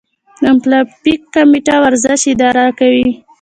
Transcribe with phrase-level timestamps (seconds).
[0.41, 3.05] د المپیک کمیټه ورزش اداره کوي